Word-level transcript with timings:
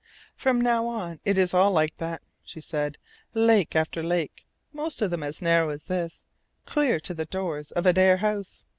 "From 0.35 0.59
now 0.59 0.87
on 0.87 1.19
it 1.25 1.37
is 1.37 1.53
all 1.53 1.69
like 1.69 1.97
that." 1.97 2.23
she 2.43 2.59
said. 2.59 2.97
"Lake 3.35 3.75
after 3.75 4.01
lake, 4.01 4.47
most 4.73 4.99
of 4.99 5.11
them 5.11 5.21
as 5.21 5.43
narrow 5.43 5.69
as 5.69 5.83
this, 5.83 6.23
clear 6.65 6.99
to 7.01 7.13
the 7.13 7.25
doors 7.25 7.69
of 7.73 7.85
Adare 7.85 8.17
House. 8.17 8.63